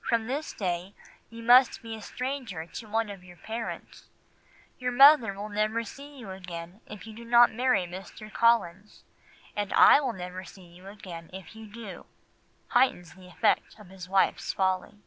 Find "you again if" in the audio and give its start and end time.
6.18-7.06, 10.66-11.54